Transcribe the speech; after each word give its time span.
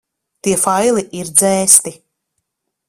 Tie 0.47 0.53
faili 0.61 1.03
ir 1.21 1.31
dzēsti. 1.41 1.95